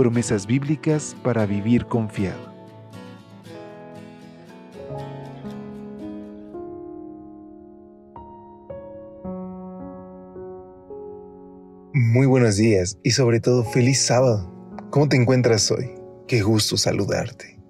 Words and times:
Promesas 0.00 0.46
bíblicas 0.46 1.14
para 1.22 1.44
vivir 1.44 1.84
confiado. 1.84 2.40
Muy 11.92 12.24
buenos 12.24 12.56
días 12.56 12.96
y 13.02 13.10
sobre 13.10 13.40
todo 13.40 13.62
feliz 13.62 14.00
sábado. 14.00 14.50
¿Cómo 14.88 15.06
te 15.06 15.18
encuentras 15.18 15.70
hoy? 15.70 15.90
Qué 16.26 16.40
gusto 16.40 16.78
saludarte. 16.78 17.60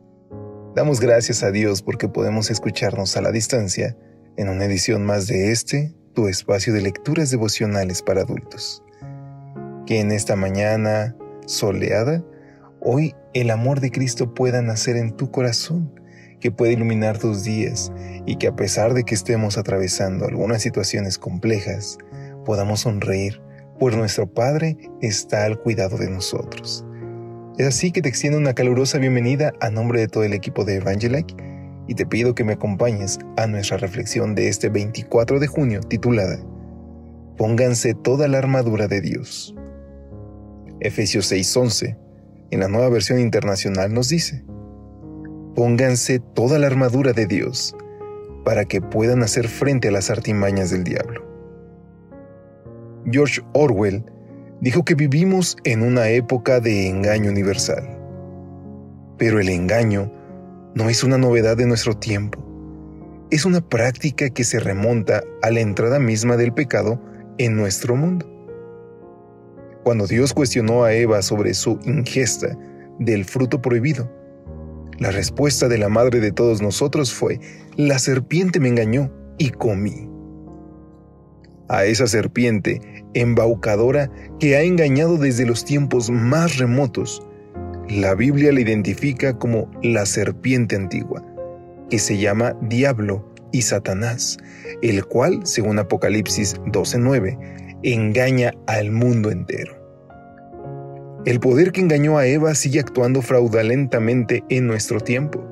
Damos 0.76 1.00
gracias 1.00 1.42
a 1.42 1.50
Dios 1.50 1.82
porque 1.82 2.06
podemos 2.06 2.48
escucharnos 2.48 3.16
a 3.16 3.22
la 3.22 3.32
distancia 3.32 3.96
en 4.36 4.48
una 4.48 4.66
edición 4.66 5.04
más 5.04 5.26
de 5.26 5.50
este, 5.50 5.96
tu 6.14 6.28
espacio 6.28 6.72
de 6.72 6.82
lecturas 6.82 7.32
devocionales 7.32 8.02
para 8.02 8.20
adultos. 8.20 8.84
Que 9.84 9.98
en 9.98 10.12
esta 10.12 10.36
mañana 10.36 11.16
soleada, 11.50 12.24
hoy 12.80 13.14
el 13.34 13.50
amor 13.50 13.80
de 13.80 13.90
Cristo 13.90 14.34
pueda 14.34 14.62
nacer 14.62 14.96
en 14.96 15.16
tu 15.16 15.30
corazón, 15.30 15.92
que 16.40 16.50
pueda 16.50 16.72
iluminar 16.72 17.18
tus 17.18 17.44
días 17.44 17.92
y 18.24 18.36
que 18.36 18.48
a 18.48 18.56
pesar 18.56 18.94
de 18.94 19.04
que 19.04 19.14
estemos 19.14 19.58
atravesando 19.58 20.26
algunas 20.26 20.62
situaciones 20.62 21.18
complejas, 21.18 21.98
podamos 22.44 22.80
sonreír, 22.80 23.42
pues 23.78 23.96
nuestro 23.96 24.32
Padre 24.32 24.78
está 25.02 25.44
al 25.44 25.60
cuidado 25.60 25.98
de 25.98 26.08
nosotros. 26.08 26.86
Es 27.58 27.66
así 27.66 27.92
que 27.92 28.00
te 28.00 28.08
extiendo 28.08 28.38
una 28.38 28.54
calurosa 28.54 28.98
bienvenida 28.98 29.52
a 29.60 29.68
nombre 29.68 30.00
de 30.00 30.08
todo 30.08 30.24
el 30.24 30.32
equipo 30.32 30.64
de 30.64 30.76
Evangelike 30.76 31.36
y 31.88 31.94
te 31.94 32.06
pido 32.06 32.34
que 32.34 32.44
me 32.44 32.54
acompañes 32.54 33.18
a 33.36 33.46
nuestra 33.46 33.76
reflexión 33.76 34.34
de 34.34 34.48
este 34.48 34.70
24 34.70 35.40
de 35.40 35.46
junio 35.46 35.80
titulada 35.80 36.38
Pónganse 37.36 37.94
toda 37.94 38.28
la 38.28 38.38
armadura 38.38 38.86
de 38.86 39.00
Dios. 39.00 39.54
Efesios 40.80 41.30
6:11, 41.30 41.96
en 42.50 42.60
la 42.60 42.68
nueva 42.68 42.88
versión 42.88 43.20
internacional, 43.20 43.92
nos 43.92 44.08
dice, 44.08 44.44
Pónganse 45.54 46.20
toda 46.20 46.58
la 46.58 46.68
armadura 46.68 47.12
de 47.12 47.26
Dios 47.26 47.74
para 48.44 48.64
que 48.64 48.80
puedan 48.80 49.22
hacer 49.22 49.48
frente 49.48 49.88
a 49.88 49.90
las 49.90 50.10
artimañas 50.10 50.70
del 50.70 50.84
diablo. 50.84 51.26
George 53.10 53.42
Orwell 53.52 54.04
dijo 54.60 54.84
que 54.84 54.94
vivimos 54.94 55.56
en 55.64 55.82
una 55.82 56.08
época 56.08 56.60
de 56.60 56.88
engaño 56.88 57.30
universal. 57.30 57.98
Pero 59.18 59.40
el 59.40 59.48
engaño 59.48 60.12
no 60.74 60.88
es 60.88 61.02
una 61.02 61.18
novedad 61.18 61.56
de 61.56 61.66
nuestro 61.66 61.96
tiempo. 61.96 62.46
Es 63.30 63.44
una 63.44 63.60
práctica 63.60 64.30
que 64.30 64.44
se 64.44 64.60
remonta 64.60 65.22
a 65.42 65.50
la 65.50 65.60
entrada 65.60 65.98
misma 65.98 66.36
del 66.36 66.52
pecado 66.52 67.02
en 67.38 67.56
nuestro 67.56 67.96
mundo. 67.96 68.29
Cuando 69.84 70.06
Dios 70.06 70.34
cuestionó 70.34 70.84
a 70.84 70.92
Eva 70.92 71.22
sobre 71.22 71.54
su 71.54 71.78
ingesta 71.84 72.56
del 72.98 73.24
fruto 73.24 73.62
prohibido, 73.62 74.10
la 74.98 75.10
respuesta 75.10 75.68
de 75.68 75.78
la 75.78 75.88
madre 75.88 76.20
de 76.20 76.32
todos 76.32 76.60
nosotros 76.60 77.12
fue, 77.12 77.40
la 77.76 77.98
serpiente 77.98 78.60
me 78.60 78.68
engañó 78.68 79.10
y 79.38 79.50
comí. 79.50 80.10
A 81.70 81.86
esa 81.86 82.06
serpiente 82.06 82.80
embaucadora 83.14 84.10
que 84.38 84.56
ha 84.56 84.62
engañado 84.62 85.16
desde 85.16 85.46
los 85.46 85.64
tiempos 85.64 86.10
más 86.10 86.58
remotos, 86.58 87.22
la 87.88 88.14
Biblia 88.14 88.52
la 88.52 88.60
identifica 88.60 89.38
como 89.38 89.70
la 89.82 90.04
serpiente 90.04 90.76
antigua, 90.76 91.24
que 91.88 91.98
se 91.98 92.18
llama 92.18 92.54
Diablo 92.62 93.26
y 93.52 93.62
Satanás, 93.62 94.36
el 94.82 95.04
cual, 95.06 95.40
según 95.44 95.78
Apocalipsis 95.78 96.56
12:9, 96.66 97.69
engaña 97.82 98.52
al 98.66 98.90
mundo 98.90 99.30
entero. 99.30 99.76
El 101.26 101.40
poder 101.40 101.72
que 101.72 101.80
engañó 101.80 102.18
a 102.18 102.26
Eva 102.26 102.54
sigue 102.54 102.80
actuando 102.80 103.20
fraudulentamente 103.22 104.42
en 104.48 104.66
nuestro 104.66 105.00
tiempo, 105.00 105.46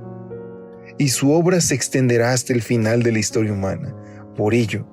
y 0.99 1.09
su 1.09 1.33
obra 1.33 1.61
se 1.61 1.75
extenderá 1.75 2.33
hasta 2.33 2.53
el 2.53 2.63
final 2.63 3.03
de 3.03 3.13
la 3.13 3.19
historia 3.19 3.53
humana. 3.53 3.95
Por 4.35 4.55
ello, 4.55 4.87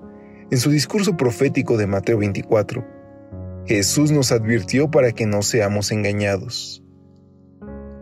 en 0.52 0.58
su 0.58 0.70
discurso 0.70 1.18
profético 1.18 1.78
de 1.78 1.88
Mateo 1.88 2.18
24, 2.20 2.86
Jesús 3.66 4.12
nos 4.12 4.32
advirtió 4.32 4.92
para 4.92 5.12
que 5.12 5.26
no 5.26 5.42
seamos 5.42 5.92
engañados. 5.92 6.84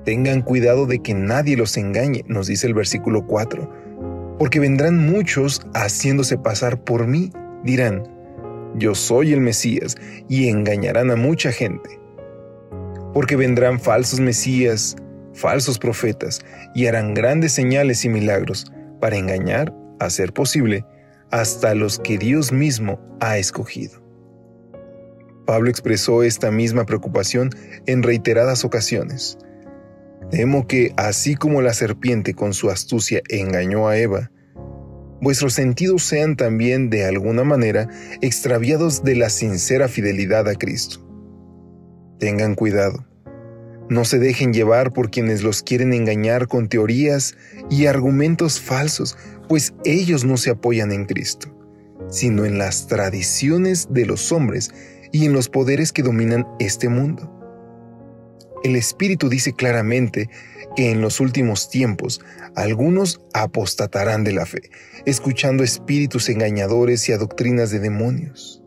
Tengan 0.04 0.42
cuidado 0.42 0.86
de 0.86 1.00
que 1.00 1.14
nadie 1.14 1.56
los 1.56 1.78
engañe, 1.78 2.26
nos 2.28 2.48
dice 2.48 2.68
el 2.68 2.74
versículo 2.74 3.26
4, 3.26 4.36
porque 4.38 4.60
vendrán 4.60 5.10
muchos 5.10 5.62
haciéndose 5.74 6.38
pasar 6.38 6.84
por 6.84 7.08
mí, 7.08 7.32
dirán, 7.64 8.13
yo 8.76 8.96
soy 8.96 9.34
el 9.34 9.42
Mesías, 9.42 9.96
y 10.30 10.50
engañarán 10.50 11.12
a 11.12 11.16
mucha 11.16 11.52
gente. 11.52 12.00
Porque 13.14 13.36
vendrán 13.36 13.80
falsos 13.80 14.20
Mesías, 14.20 14.96
falsos 15.34 15.78
profetas, 15.78 16.42
y 16.74 16.88
harán 16.88 17.14
grandes 17.14 17.52
señales 17.52 18.04
y 18.06 18.10
milagros 18.10 18.72
para 19.00 19.18
engañar, 19.18 19.74
a 20.00 20.10
ser 20.10 20.34
posible, 20.34 20.86
hasta 21.32 21.74
los 21.76 22.00
que 22.00 22.18
Dios 22.18 22.52
mismo 22.52 23.00
ha 23.20 23.38
escogido. 23.38 24.04
Pablo 25.46 25.70
expresó 25.70 26.24
esta 26.24 26.52
misma 26.52 26.86
preocupación 26.86 27.50
en 27.86 28.04
reiteradas 28.04 28.64
ocasiones. 28.64 29.38
Temo 30.32 30.68
que, 30.68 30.94
así 30.96 31.36
como 31.36 31.62
la 31.62 31.74
serpiente 31.74 32.34
con 32.34 32.54
su 32.54 32.70
astucia 32.70 33.22
engañó 33.30 33.88
a 33.88 33.98
Eva, 33.98 34.32
vuestros 35.24 35.54
sentidos 35.54 36.04
sean 36.04 36.36
también 36.36 36.90
de 36.90 37.06
alguna 37.06 37.44
manera 37.44 37.88
extraviados 38.22 39.04
de 39.04 39.16
la 39.16 39.30
sincera 39.30 39.88
fidelidad 39.88 40.48
a 40.48 40.56
Cristo. 40.56 41.00
Tengan 42.20 42.56
cuidado. 42.56 43.08
No 43.90 44.06
se 44.06 44.20
dejen 44.20 44.54
llevar 44.54 44.94
por 44.94 45.10
quienes 45.10 45.42
los 45.42 45.64
quieren 45.64 45.94
engañar 45.94 46.48
con 46.48 46.68
teorías 46.68 47.36
y 47.70 47.86
argumentos 47.86 48.60
falsos, 48.60 49.18
pues 49.48 49.74
ellos 49.86 50.26
no 50.26 50.38
se 50.38 50.52
apoyan 50.52 50.92
en 50.92 51.06
Cristo, 51.06 51.56
sino 52.10 52.46
en 52.46 52.58
las 52.58 52.88
tradiciones 52.88 53.88
de 53.92 54.06
los 54.06 54.32
hombres 54.32 54.72
y 55.12 55.26
en 55.26 55.34
los 55.34 55.50
poderes 55.50 55.92
que 55.92 56.04
dominan 56.04 56.46
este 56.60 56.90
mundo. 56.90 57.33
El 58.64 58.78
Espíritu 58.78 59.28
dice 59.28 59.54
claramente 59.54 60.30
que 60.76 60.92
en 60.92 61.02
los 61.02 61.20
últimos 61.20 61.70
tiempos 61.70 62.22
algunos 62.56 63.22
apostatarán 63.34 64.24
de 64.24 64.32
la 64.32 64.46
fe, 64.46 64.70
escuchando 65.06 65.64
espíritus 65.64 66.30
engañadores 66.30 67.08
y 67.10 67.12
a 67.12 67.18
doctrinas 67.18 67.72
de 67.72 67.80
demonios. 67.80 68.64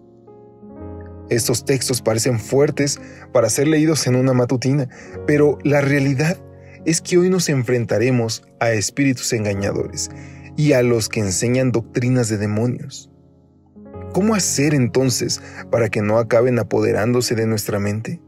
Estos 1.31 1.65
textos 1.65 2.03
parecen 2.03 2.39
fuertes 2.39 3.01
para 3.33 3.51
ser 3.51 3.69
leídos 3.69 4.07
en 4.07 4.17
una 4.17 4.33
matutina, 4.33 4.89
pero 5.27 5.59
la 5.65 5.81
realidad 5.81 6.39
es 6.85 7.01
que 7.01 7.19
hoy 7.19 7.31
nos 7.31 7.49
enfrentaremos 7.49 8.45
a 8.61 8.71
espíritus 8.73 9.33
engañadores 9.33 10.11
y 10.57 10.73
a 10.73 10.83
los 10.83 11.09
que 11.09 11.21
enseñan 11.21 11.73
doctrinas 11.73 12.29
de 12.29 12.37
demonios. 12.37 13.11
¿Cómo 14.13 14.35
hacer 14.35 14.73
entonces 14.73 15.43
para 15.71 15.89
que 15.89 16.01
no 16.01 16.19
acaben 16.19 16.59
apoderándose 16.59 17.35
de 17.35 17.47
nuestra 17.47 17.79
mente? 17.81 18.21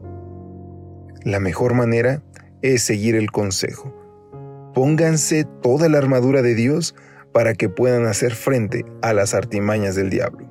La 1.29 1.39
mejor 1.39 1.73
manera 1.75 2.23
es 2.61 2.81
seguir 2.81 3.15
el 3.15 3.31
consejo. 3.31 3.93
Pónganse 4.73 5.45
toda 5.61 5.89
la 5.89 5.97
armadura 5.99 6.41
de 6.41 6.55
Dios 6.55 6.95
para 7.31 7.53
que 7.53 7.69
puedan 7.69 8.05
hacer 8.05 8.33
frente 8.33 8.83
a 9.01 9.13
las 9.13 9.33
artimañas 9.33 9.95
del 9.95 10.09
diablo. 10.09 10.49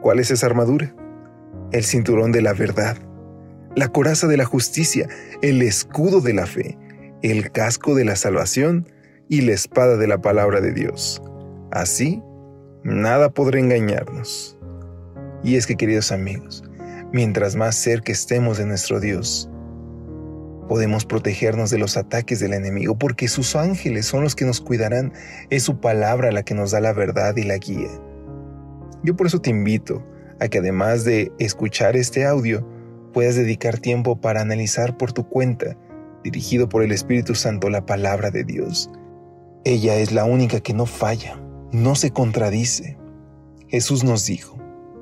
¿Cuál 0.00 0.20
es 0.20 0.30
esa 0.30 0.46
armadura? 0.46 0.94
el 1.72 1.84
cinturón 1.84 2.32
de 2.32 2.42
la 2.42 2.52
verdad, 2.52 2.96
la 3.74 3.88
coraza 3.88 4.26
de 4.26 4.36
la 4.36 4.44
justicia, 4.44 5.08
el 5.42 5.62
escudo 5.62 6.20
de 6.20 6.32
la 6.32 6.46
fe, 6.46 6.78
el 7.22 7.50
casco 7.50 7.94
de 7.94 8.04
la 8.04 8.16
salvación 8.16 8.88
y 9.28 9.42
la 9.42 9.52
espada 9.52 9.96
de 9.96 10.06
la 10.06 10.20
palabra 10.20 10.60
de 10.60 10.72
Dios. 10.72 11.22
Así, 11.72 12.22
nada 12.84 13.30
podrá 13.30 13.58
engañarnos. 13.58 14.58
Y 15.42 15.56
es 15.56 15.66
que, 15.66 15.76
queridos 15.76 16.12
amigos, 16.12 16.64
mientras 17.12 17.56
más 17.56 17.74
cerca 17.74 18.12
estemos 18.12 18.58
de 18.58 18.66
nuestro 18.66 19.00
Dios, 19.00 19.50
podemos 20.68 21.04
protegernos 21.04 21.70
de 21.70 21.78
los 21.78 21.96
ataques 21.96 22.40
del 22.40 22.52
enemigo, 22.52 22.98
porque 22.98 23.28
sus 23.28 23.56
ángeles 23.56 24.06
son 24.06 24.22
los 24.22 24.34
que 24.34 24.44
nos 24.44 24.60
cuidarán, 24.60 25.12
es 25.50 25.62
su 25.62 25.80
palabra 25.80 26.32
la 26.32 26.44
que 26.44 26.54
nos 26.54 26.70
da 26.70 26.80
la 26.80 26.92
verdad 26.92 27.36
y 27.36 27.44
la 27.44 27.58
guía. 27.58 27.90
Yo 29.02 29.16
por 29.16 29.26
eso 29.26 29.40
te 29.40 29.50
invito 29.50 30.04
a 30.40 30.48
que 30.48 30.58
además 30.58 31.04
de 31.04 31.32
escuchar 31.38 31.96
este 31.96 32.26
audio, 32.26 32.66
puedas 33.12 33.36
dedicar 33.36 33.78
tiempo 33.78 34.20
para 34.20 34.42
analizar 34.42 34.96
por 34.96 35.12
tu 35.12 35.28
cuenta 35.28 35.76
dirigido 36.22 36.68
por 36.68 36.82
el 36.82 36.92
Espíritu 36.92 37.34
Santo, 37.34 37.70
la 37.70 37.86
palabra 37.86 38.30
de 38.30 38.44
Dios. 38.44 38.90
Ella 39.64 39.96
es 39.96 40.12
la 40.12 40.24
única 40.24 40.60
que 40.60 40.74
no 40.74 40.86
falla, 40.86 41.40
no 41.72 41.94
se 41.94 42.10
contradice. 42.10 42.98
Jesús 43.68 44.04
nos 44.04 44.26
dijo, 44.26 44.58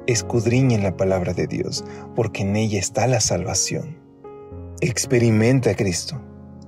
escudriñen 0.06 0.82
la 0.82 0.96
palabra 0.96 1.32
de 1.32 1.46
Dios, 1.46 1.84
porque 2.14 2.42
en 2.42 2.56
ella 2.56 2.78
está 2.78 3.06
la 3.06 3.20
salvación. 3.20 4.03
Experimenta 4.86 5.70
a 5.70 5.74
Cristo. 5.74 6.20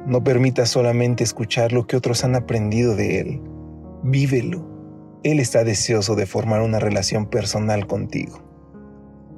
No 0.07 0.25
permita 0.25 0.65
solamente 0.65 1.23
escuchar 1.23 1.73
lo 1.73 1.87
que 1.87 1.99
otros 1.99 2.25
han 2.25 2.35
aprendido 2.35 2.97
de 2.97 3.21
Él. 3.21 3.43
Vívelo. 4.05 4.67
Él 5.23 5.39
está 5.39 5.65
deseoso 5.65 6.15
de 6.15 6.25
formar 6.25 6.63
una 6.63 6.79
relación 6.79 7.27
personal 7.27 7.87
contigo. 7.87 8.43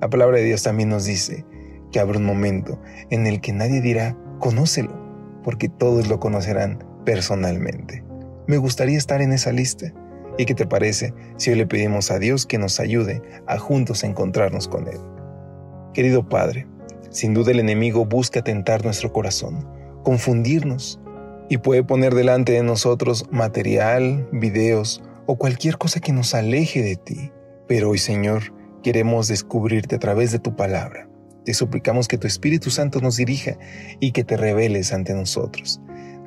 La 0.01 0.09
palabra 0.09 0.37
de 0.37 0.45
Dios 0.45 0.63
también 0.63 0.91
nos 0.91 1.07
dice 1.07 1.45
que 1.91 1.99
habrá 1.99 2.19
un 2.19 2.25
momento 2.25 2.81
en 3.11 3.27
el 3.27 3.41
que 3.41 3.53
nadie 3.53 3.81
dirá, 3.81 4.17
conócelo, 4.39 4.95
porque 5.43 5.69
todos 5.69 6.07
lo 6.07 6.21
conocerán 6.21 6.79
personalmente. 7.05 8.05
Me 8.47 8.59
gustaría 8.59 8.97
estar 8.97 9.21
en 9.23 9.33
esa 9.33 9.51
lista. 9.51 9.93
¿Y 10.39 10.45
qué 10.45 10.55
te 10.55 10.69
parece 10.69 11.13
si 11.37 11.51
hoy 11.51 11.57
le 11.57 11.67
pedimos 11.67 12.13
a 12.13 12.21
Dios 12.21 12.47
que 12.47 12.59
nos 12.59 12.79
ayude 12.79 13.23
a 13.49 13.59
juntos 13.59 14.05
encontrarnos 14.05 14.69
con 14.69 14.87
Él? 14.87 15.01
Querido 15.95 16.29
Padre, 16.29 16.69
sin 17.11 17.35
duda 17.35 17.53
el 17.53 17.61
enemigo 17.61 18.05
busca 18.05 18.43
tentar 18.43 18.85
nuestro 18.85 19.13
corazón, 19.13 19.69
confundirnos, 20.03 21.01
y 21.49 21.59
puede 21.59 21.83
poner 21.83 22.15
delante 22.15 22.53
de 22.53 22.63
nosotros 22.63 23.27
material, 23.31 24.29
videos 24.33 25.03
o 25.27 25.37
cualquier 25.37 25.79
cosa 25.79 26.01
que 26.01 26.13
nos 26.13 26.35
aleje 26.35 26.83
de 26.83 26.97
ti. 26.97 27.33
Pero 27.67 27.91
hoy, 27.91 27.99
Señor, 27.99 28.55
queremos 28.83 29.29
descubrirte 29.29 29.97
a 29.97 29.99
través 29.99 30.33
de 30.33 30.39
tu 30.39 30.57
palabra. 30.57 31.09
Te 31.45 31.55
suplicamos 31.55 32.09
que 32.09 32.19
tu 32.19 32.27
Espíritu 32.27 32.71
Santo 32.71 33.01
nos 33.01 33.17
dirija 33.17 33.57
y 34.01 34.13
que 34.13 34.25
te 34.25 34.37
reveles 34.37 34.93
ante 34.93 35.15
nosotros. 35.15 35.81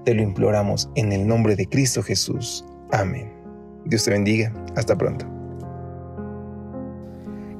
Te 0.05 0.15
lo 0.15 0.23
imploramos 0.23 0.89
en 0.95 1.11
el 1.11 1.27
nombre 1.27 1.55
de 1.55 1.67
Cristo 1.67 2.01
Jesús. 2.01 2.65
Amén. 2.91 3.31
Dios 3.85 4.03
te 4.03 4.11
bendiga. 4.11 4.51
Hasta 4.75 4.97
pronto. 4.97 5.40